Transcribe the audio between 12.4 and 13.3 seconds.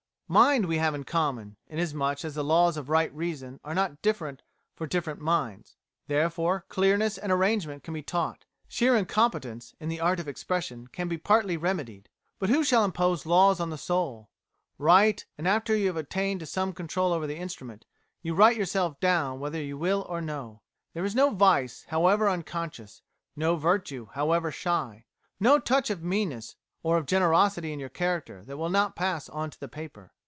who shall impose